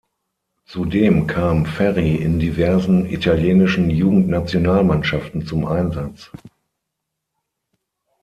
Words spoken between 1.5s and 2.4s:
Ferri in